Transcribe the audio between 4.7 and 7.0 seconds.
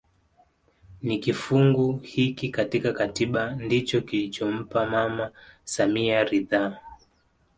mama samia ridhaa